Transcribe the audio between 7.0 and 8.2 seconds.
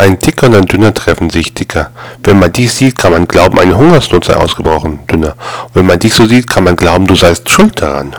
du seist schuld daran.